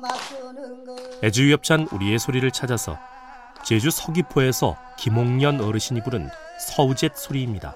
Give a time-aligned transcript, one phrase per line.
[0.00, 2.98] 맞추는 거 애주 협찬 우리의 소리를 찾아서
[3.64, 6.28] 제주 서귀포에서 김홍년 어르신이 부른
[6.60, 7.74] 서우젯 소리입니다.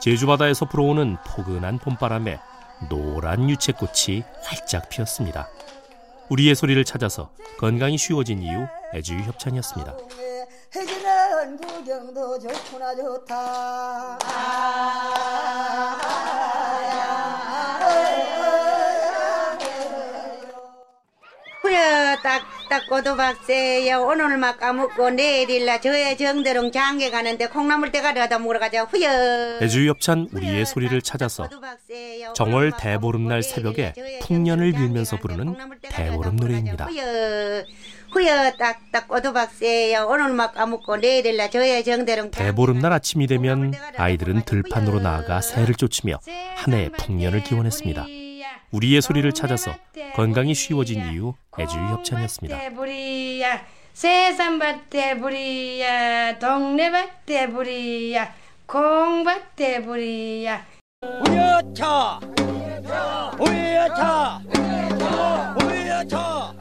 [0.00, 2.38] 제주 바다에서 불어오는 포근한 봄바람에
[2.90, 5.48] 노란 유채꽃이 활짝 피었습니다.
[6.28, 9.94] 우리의 소리를 찾아서 건강이 쉬워진 이유 애주유 협찬이었습니다.
[11.54, 14.18] 구경도 좋구나 좋다
[22.76, 28.84] 딱딱 고도 박세여 오늘 막 까먹고 내일일라 저의 정대롱 장계 가는데 콩나물 대가리다 먹으러 가자.
[28.84, 29.58] 후여.
[29.62, 31.48] 애주유 협찬 우리의 소리를 찾아서
[32.34, 35.56] 정월 대보름날 새벽에 풍년을 빌면서 부르는
[35.88, 36.88] 대보름 노래입니다.
[38.12, 38.52] 후여.
[38.58, 45.74] 딱딱 고도박세여 오늘 막 까먹고 내일일라 저의 정대롱 대보름날 아침이 되면 아이들은 들판으로 나아가 새를
[45.74, 46.18] 쫓으며
[46.56, 48.06] 한 해의 풍년을 기원했습니다.
[48.76, 49.74] 우리의 소리를 찾아서
[50.14, 52.58] 건강이 쉬워진 이유 애주유 협찬이었습니다.
[52.58, 53.60] 밭대부리야.
[53.94, 56.38] 세산밭대 부리야.
[56.38, 58.34] 동네밭대 부리야.
[58.66, 60.62] 콩밭대 부리야.
[61.26, 62.20] 우여차.
[63.40, 64.42] 우여차.
[64.42, 64.42] 우여차.
[65.62, 66.54] 우여차.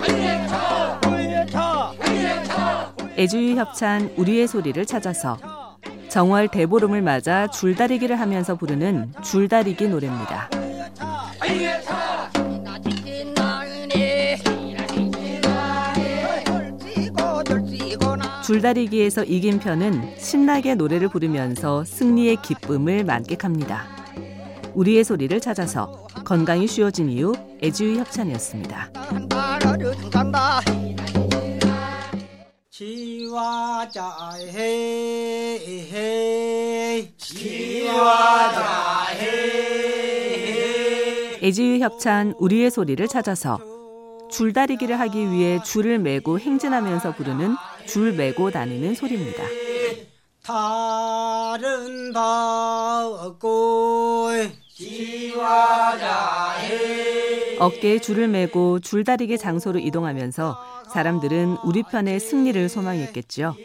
[3.17, 5.37] 애주유 협찬 우리의 소리를 찾아서
[6.09, 10.49] 정월 대보름을 맞아 줄다리기를 하면서 부르는 줄다리기 노래입니다.
[18.45, 23.87] 줄다리기에서 이긴 편은 신나게 노래를 부르면서 승리의 기쁨을 만끽합니다.
[24.75, 28.91] 우리의 소리를 찾아서 건강이 쉬워진 이유 애주유 협찬이었습니다.
[41.41, 43.59] 애지유 협찬 우리의 소리를 찾아서
[44.29, 49.43] 줄다리기를 하기 위해 줄을 메고 행진하면서 부르는 줄 메고 다니는 소리입니다.
[50.43, 52.95] 다른 바고
[57.59, 60.57] 어깨에 줄을 메고 줄다리기 장소로 이동하면서
[60.93, 63.55] 사람들은 우리 편의 승리를 소망했겠지요.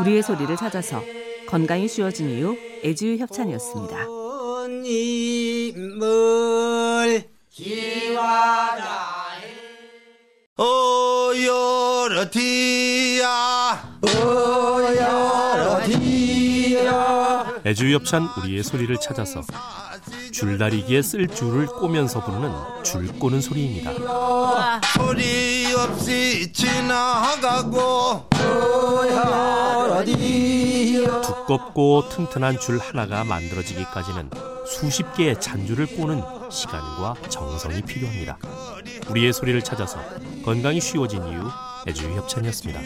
[0.00, 1.02] 우리의 소리를 찾아서
[1.48, 4.06] 건강이 쉬워진 이유 애지유 협찬이었습니다.
[7.50, 9.46] 지와자해
[10.58, 11.56] 어여러디
[17.66, 19.42] 애주유 협찬 우리의 소리를 찾아서
[20.32, 22.52] 줄다리기에 쓸 줄을 꼬면서 부르는
[22.84, 23.90] 줄 꼬는 소리입니다.
[24.94, 28.28] 소리 없이 지나가고
[31.22, 34.30] 두껍고 튼튼한 줄 하나가 만들어지기까지는
[34.64, 38.38] 수십 개의 잔줄을 꼬는 시간과 정성이 필요합니다.
[39.08, 39.98] 우리의 소리를 찾아서
[40.44, 41.50] 건강이 쉬워진 이유
[41.88, 42.80] 애주유 협찬이었습니다.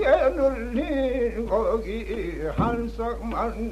[0.00, 3.70] 정부에 늘린 거기 한 쌍만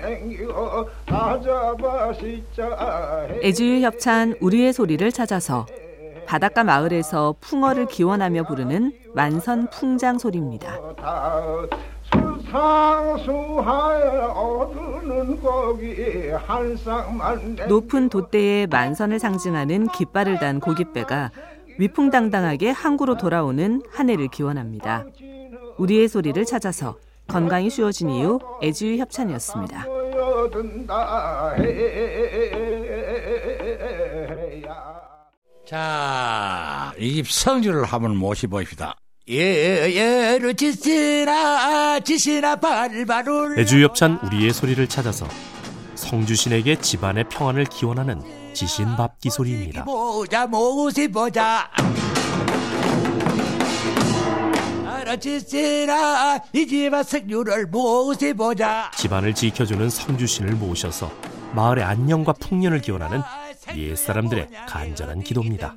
[1.43, 5.67] 잡아 씻자 애주유 협찬 우리의 소리를 찾아서
[6.27, 10.79] 바닷가 마을에서 풍어를 기원하며 부르는 만선 풍장 소리입니다.
[17.69, 21.31] 높은 돛대에 만선을 상징하는 깃발을 단 고깃배가
[21.79, 25.05] 위풍당당하게 항구로 돌아오는 한 해를 기원합니다.
[25.79, 29.87] 우리의 소리를 찾아서 건강이 쉬워진 이유 애주유 협찬이었습니다.
[35.67, 38.97] 자, 이 성주를 한번 모셔봅시다.
[39.29, 45.27] 예예로 지시나 지시나 발발울 애주유 협찬 우리의 소리를 찾아서
[45.97, 48.23] 성주신에게 집안의 평안을 기원하는
[48.55, 49.85] 지신밥기 소리입니다.
[49.85, 51.71] 보자 모시 보자
[55.09, 61.11] 알아지시나 이 집안 석류를 모시 보자 집안을 지켜주는 성주신을 모셔서
[61.55, 63.23] 마을의 안녕과 풍년을 기원하는
[63.75, 65.75] 옛 사람들의 간절한 기도입니다.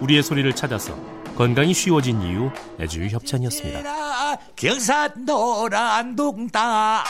[0.00, 0.96] 우리의 소리를 찾아서
[1.36, 2.50] 건강이 쉬워진 이유
[2.80, 3.82] 애주유 협찬이었습니다.
[4.56, 7.04] 경산 노란 동다